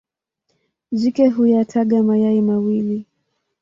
Jike 0.91 1.27
huyataga 1.27 2.03
mayai 2.03 2.41
mawili. 2.41 3.05